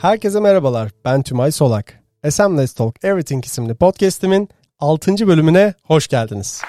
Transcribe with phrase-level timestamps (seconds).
[0.00, 0.90] Herkese merhabalar.
[1.04, 2.00] Ben Tümay Solak.
[2.30, 5.26] SM Let's Talk Everything isimli podcast'imin 6.
[5.26, 6.62] bölümüne hoş geldiniz.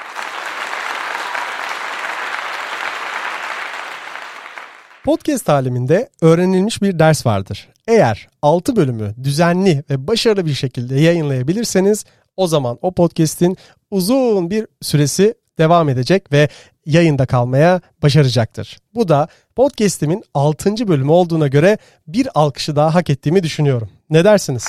[5.06, 7.70] Podcast aleminde öğrenilmiş bir ders vardır.
[7.88, 12.06] Eğer 6 bölümü düzenli ve başarılı bir şekilde yayınlayabilirseniz
[12.38, 13.58] o zaman o podcast'in
[13.92, 16.50] uzun bir süresi devam edecek ve
[16.86, 18.78] yayında kalmaya başaracaktır.
[18.96, 20.88] Bu da podcast'imin 6.
[20.88, 23.90] bölümü olduğuna göre bir alkışı daha hak ettiğimi düşünüyorum.
[24.10, 24.68] Ne dersiniz?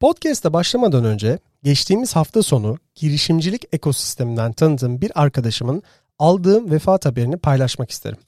[0.00, 5.82] Podcast'a başlamadan önce geçtiğimiz hafta sonu girişimcilik ekosisteminden tanıdığım bir arkadaşımın
[6.18, 8.18] aldığım vefat haberini paylaşmak isterim.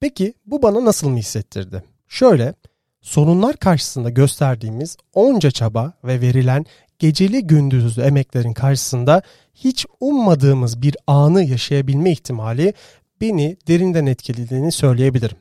[0.00, 1.82] Peki bu bana nasıl mı hissettirdi?
[2.08, 2.54] Şöyle,
[3.00, 6.66] sorunlar karşısında gösterdiğimiz onca çaba ve verilen
[7.00, 9.22] geceli gündüzlü emeklerin karşısında
[9.54, 12.74] hiç ummadığımız bir anı yaşayabilme ihtimali
[13.20, 15.36] beni derinden etkilediğini söyleyebilirim.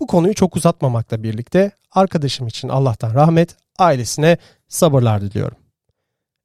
[0.00, 5.56] Bu konuyu çok uzatmamakla birlikte arkadaşım için Allah'tan rahmet, ailesine sabırlar diliyorum.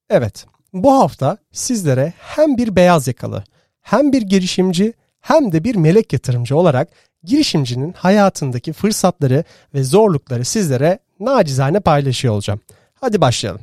[0.09, 3.43] Evet, bu hafta sizlere hem bir beyaz yakalı,
[3.81, 6.89] hem bir girişimci, hem de bir melek yatırımcı olarak
[7.23, 12.59] girişimcinin hayatındaki fırsatları ve zorlukları sizlere nacizane paylaşıyor olacağım.
[12.93, 13.61] Hadi başlayalım.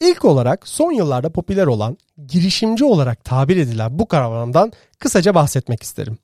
[0.00, 6.18] İlk olarak son yıllarda popüler olan girişimci olarak tabir edilen bu kavramdan kısaca bahsetmek isterim.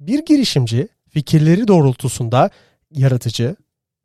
[0.00, 2.50] Bir girişimci fikirleri doğrultusunda
[2.90, 3.56] yaratıcı,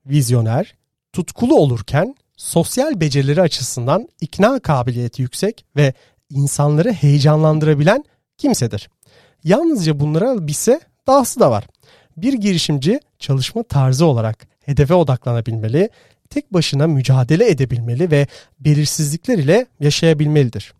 [0.05, 0.75] vizyoner,
[1.13, 5.93] tutkulu olurken sosyal becerileri açısından ikna kabiliyeti yüksek ve
[6.29, 8.03] insanları heyecanlandırabilen
[8.37, 8.89] kimsedir.
[9.43, 11.67] Yalnızca bunlara bilse dahası da var.
[12.17, 15.89] Bir girişimci çalışma tarzı olarak hedefe odaklanabilmeli,
[16.31, 18.27] tek başına mücadele edebilmeli ve
[18.59, 20.73] belirsizlikler ile yaşayabilmelidir.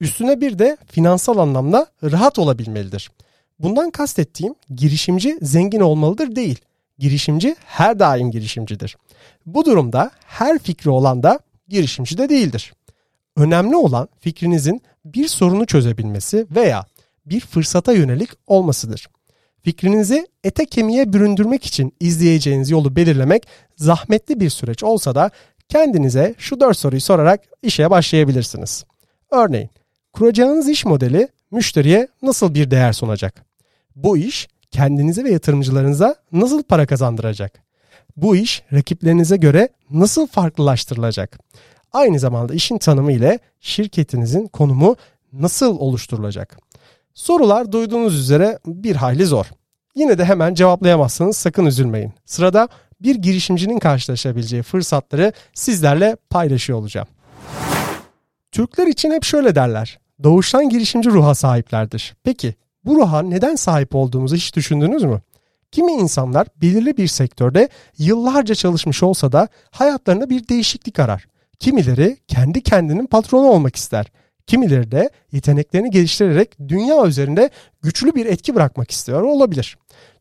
[0.00, 3.10] Üstüne bir de finansal anlamda rahat olabilmelidir.
[3.58, 6.58] Bundan kastettiğim girişimci zengin olmalıdır değil.
[6.98, 8.96] Girişimci her daim girişimcidir.
[9.46, 12.72] Bu durumda her fikri olan da girişimci de değildir.
[13.36, 16.86] Önemli olan fikrinizin bir sorunu çözebilmesi veya
[17.26, 19.08] bir fırsata yönelik olmasıdır.
[19.62, 23.46] Fikrinizi ete kemiğe büründürmek için izleyeceğiniz yolu belirlemek
[23.76, 25.30] zahmetli bir süreç olsa da
[25.68, 28.84] kendinize şu dört soruyu sorarak işe başlayabilirsiniz.
[29.30, 29.70] Örneğin,
[30.12, 33.44] kuracağınız iş modeli müşteriye nasıl bir değer sunacak?
[33.96, 37.62] Bu iş kendinize ve yatırımcılarınıza nasıl para kazandıracak?
[38.16, 41.38] Bu iş rakiplerinize göre nasıl farklılaştırılacak?
[41.92, 44.96] Aynı zamanda işin tanımı ile şirketinizin konumu
[45.32, 46.58] nasıl oluşturulacak?
[47.14, 49.46] Sorular duyduğunuz üzere bir hayli zor.
[49.94, 52.12] Yine de hemen cevaplayamazsanız sakın üzülmeyin.
[52.24, 52.68] Sırada
[53.00, 57.08] bir girişimcinin karşılaşabileceği fırsatları sizlerle paylaşıyor olacağım.
[58.52, 59.98] Türkler için hep şöyle derler.
[60.22, 62.14] Doğuştan girişimci ruha sahiplerdir.
[62.24, 65.20] Peki bu ruha neden sahip olduğumuzu hiç düşündünüz mü?
[65.72, 67.68] Kimi insanlar belirli bir sektörde
[67.98, 71.26] yıllarca çalışmış olsa da hayatlarında bir değişiklik arar.
[71.58, 74.06] Kimileri kendi kendinin patronu olmak ister.
[74.46, 77.50] Kimileri de yeteneklerini geliştirerek dünya üzerinde
[77.82, 79.78] güçlü bir etki bırakmak istiyor olabilir.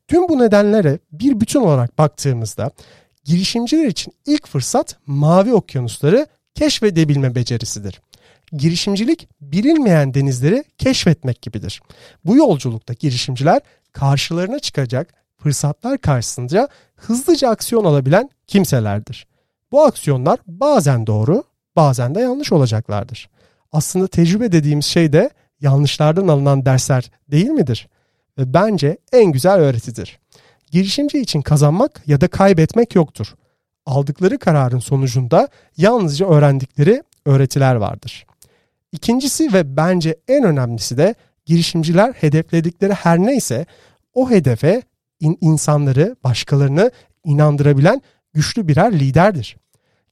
[0.08, 2.72] Tüm bu nedenlere bir bütün olarak baktığımızda
[3.24, 8.02] girişimciler için ilk fırsat mavi okyanusları keşfedebilme becerisidir.
[8.54, 11.82] Girişimcilik bilinmeyen denizleri keşfetmek gibidir.
[12.26, 13.62] Bu yolculukta girişimciler
[13.92, 19.28] karşılarına çıkacak fırsatlar karşısında hızlıca aksiyon alabilen kimselerdir.
[19.72, 21.44] Bu aksiyonlar bazen doğru,
[21.76, 23.30] bazen de yanlış olacaklardır
[23.72, 25.30] aslında tecrübe dediğimiz şey de
[25.62, 27.88] yanlışlardan alınan dersler değil midir?
[28.38, 30.20] Ve bence en güzel öğretidir.
[30.72, 33.28] Girişimci için kazanmak ya da kaybetmek yoktur.
[33.86, 38.26] Aldıkları kararın sonucunda yalnızca öğrendikleri öğretiler vardır.
[38.92, 41.16] İkincisi ve bence en önemlisi de
[41.46, 43.66] girişimciler hedefledikleri her neyse
[44.14, 44.82] o hedefe
[45.20, 46.92] in- insanları, başkalarını
[47.26, 48.02] inandırabilen
[48.34, 49.58] güçlü birer liderdir.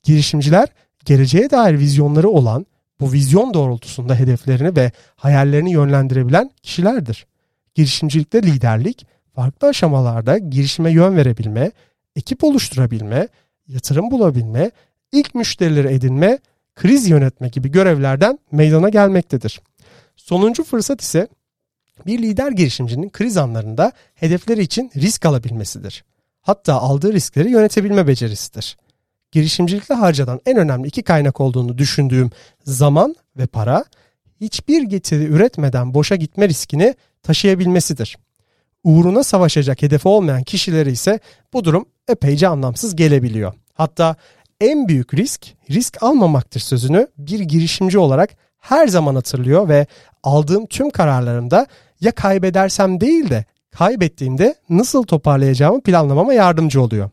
[0.04, 0.68] Girişimciler
[1.06, 2.66] geleceğe dair vizyonları olan
[3.00, 7.26] bu vizyon doğrultusunda hedeflerini ve hayallerini yönlendirebilen kişilerdir.
[7.76, 11.72] Girişimcilikte liderlik, farklı aşamalarda girişime yön verebilme,
[12.16, 13.28] ekip oluşturabilme,
[13.68, 14.72] yatırım bulabilme,
[15.12, 16.40] ilk müşterileri edinme,
[16.76, 19.62] kriz yönetme gibi görevlerden meydana gelmektedir.
[20.16, 21.28] Sonuncu fırsat ise
[22.06, 26.04] bir lider girişimcinin kriz anlarında hedefleri için risk alabilmesidir.
[26.42, 28.78] Hatta aldığı riskleri yönetebilme becerisidir
[29.32, 32.30] girişimcilikte harcanan en önemli iki kaynak olduğunu düşündüğüm
[32.64, 33.86] zaman ve para
[34.42, 38.18] hiçbir getiri üretmeden boşa gitme riskini taşıyabilmesidir.
[38.84, 41.20] Uğruna savaşacak hedefi olmayan kişilere ise
[41.54, 43.54] bu durum epeyce anlamsız gelebiliyor.
[43.74, 44.16] Hatta
[44.62, 48.30] en büyük risk risk almamaktır sözünü bir girişimci olarak
[48.60, 49.88] her zaman hatırlıyor ve
[50.24, 51.68] aldığım tüm kararlarımda
[52.02, 57.10] ya kaybedersem değil de kaybettiğimde nasıl toparlayacağımı planlamama yardımcı oluyor.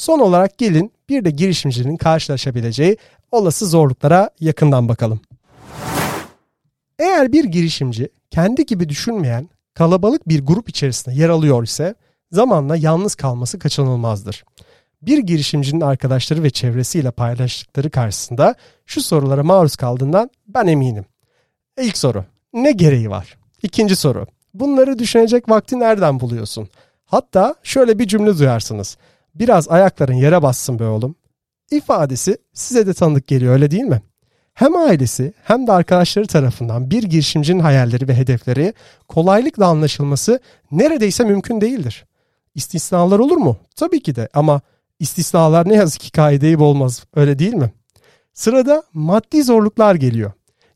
[0.00, 2.96] Son olarak gelin bir de girişimcinin karşılaşabileceği
[3.32, 5.20] olası zorluklara yakından bakalım.
[6.98, 11.94] Eğer bir girişimci kendi gibi düşünmeyen kalabalık bir grup içerisinde yer alıyor ise
[12.32, 14.44] zamanla yalnız kalması kaçınılmazdır.
[15.02, 18.54] Bir girişimcinin arkadaşları ve çevresiyle paylaştıkları karşısında
[18.86, 21.04] şu sorulara maruz kaldığından ben eminim.
[21.80, 22.24] İlk soru.
[22.52, 23.38] Ne gereği var?
[23.62, 24.26] İkinci soru.
[24.54, 26.68] Bunları düşünecek vakti nereden buluyorsun?
[27.04, 28.96] Hatta şöyle bir cümle duyarsınız.
[29.34, 31.14] Biraz ayakların yere bassın be oğlum.
[31.70, 34.02] İfadesi size de tanıdık geliyor öyle değil mi?
[34.54, 38.74] Hem ailesi hem de arkadaşları tarafından bir girişimcinin hayalleri ve hedefleri
[39.08, 40.40] kolaylıkla anlaşılması
[40.70, 42.06] neredeyse mümkün değildir.
[42.54, 43.56] İstisnalar olur mu?
[43.76, 44.60] Tabii ki de ama
[44.98, 47.72] istisnalar ne yazık ki kaideyi olmaz öyle değil mi?
[48.32, 50.32] Sırada maddi zorluklar geliyor.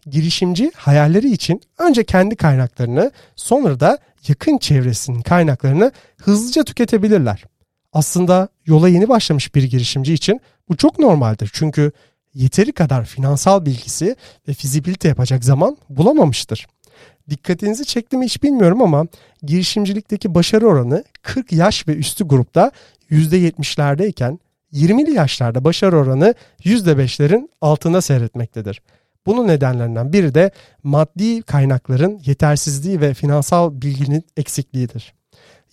[0.07, 3.99] Girişimci hayalleri için önce kendi kaynaklarını sonra da
[4.29, 7.45] yakın çevresinin kaynaklarını hızlıca tüketebilirler.
[7.95, 11.51] Aslında yola yeni başlamış bir girişimci için bu çok normaldir.
[11.53, 11.93] Çünkü
[12.35, 14.17] yeteri kadar finansal bilgisi
[14.49, 16.67] ve fizibilite yapacak zaman bulamamıştır.
[17.31, 19.07] Dikkatinizi çekti mi hiç bilmiyorum ama
[19.43, 22.71] girişimcilikteki başarı oranı 40 yaş ve üstü grupta
[23.11, 24.39] %70'lerdeyken
[24.73, 28.83] 20'li yaşlarda başarı oranı %5'lerin altında seyretmektedir.
[29.27, 30.51] Bunun nedenlerinden biri de
[30.83, 35.15] maddi kaynakların yetersizliği ve finansal bilginin eksikliğidir.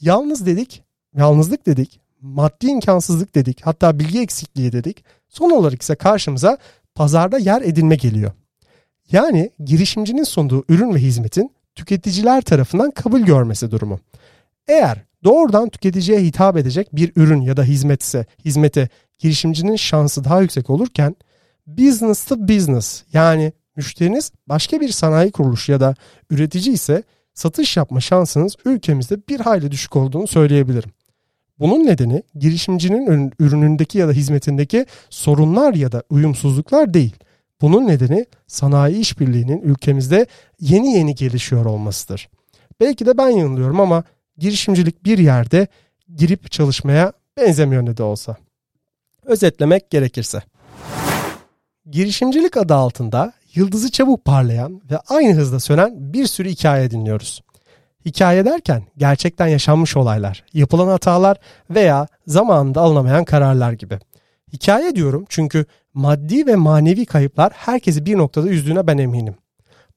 [0.02, 0.84] Yalnız dedik,
[1.16, 5.04] yalnızlık dedik, maddi imkansızlık dedik, hatta bilgi eksikliği dedik.
[5.30, 6.58] Son olarak ise karşımıza
[6.96, 8.32] pazarda yer edinme geliyor.
[9.12, 14.00] Yani girişimcinin sunduğu ürün ve hizmetin tüketiciler tarafından kabul görmesi durumu.
[14.68, 18.90] Eğer doğrudan tüketiciye hitap edecek bir ürün ya da hizmetse, hizmete
[19.20, 21.16] girişimcinin şansı daha yüksek olurken
[21.68, 25.96] business to business yani müşteriniz başka bir sanayi kuruluşu ya da
[26.30, 27.04] üretici ise
[27.34, 30.92] satış yapma şansınız ülkemizde bir hayli düşük olduğunu söyleyebilirim.
[31.62, 37.16] Bunun nedeni girişimcinin ürünündeki ya da hizmetindeki sorunlar ya da uyumsuzluklar değil.
[37.62, 40.26] Bunun nedeni sanayi işbirliğinin ülkemizde
[40.60, 42.30] yeni yeni gelişiyor olmasıdır.
[42.80, 44.04] Belki de ben yanılıyorum ama
[44.38, 45.68] girişimcilik bir yerde
[46.16, 48.36] girip çalışmaya benzemiyor ne de olsa.
[49.26, 50.42] Özetlemek gerekirse.
[51.90, 57.42] Girişimcilik adı altında yıldızı çabuk parlayan ve aynı hızda sönen bir sürü hikaye dinliyoruz.
[58.06, 61.38] Hikaye derken gerçekten yaşanmış olaylar, yapılan hatalar
[61.70, 64.00] veya zamanında alınamayan kararlar gibi.
[64.54, 69.36] Hikaye diyorum çünkü maddi ve manevi kayıplar herkesi bir noktada üzdüğüne ben eminim.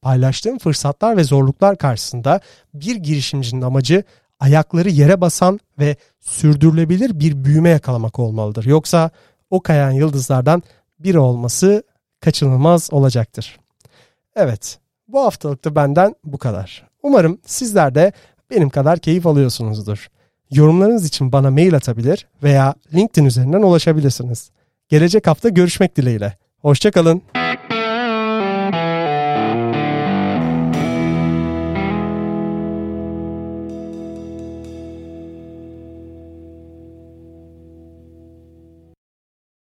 [0.03, 2.41] Paylaştığım fırsatlar ve zorluklar karşısında
[2.75, 4.05] bir girişimcinin amacı
[4.41, 8.65] ayakları yere basan ve sürdürülebilir bir büyüme yakalamak olmalıdır.
[8.65, 9.11] Yoksa
[9.51, 10.63] o kayan yıldızlardan
[10.99, 11.83] biri olması
[12.21, 13.61] kaçınılmaz olacaktır.
[14.37, 14.79] Evet,
[15.09, 16.94] bu haftalıkta benden bu kadar.
[17.05, 18.13] Umarım sizler de
[18.51, 20.09] benim kadar keyif alıyorsunuzdur.
[20.51, 24.51] Yorumlarınız için bana mail atabilir veya LinkedIn üzerinden ulaşabilirsiniz.
[24.89, 26.37] Gelecek hafta görüşmek dileğiyle.
[26.59, 27.23] Hoşçakalın.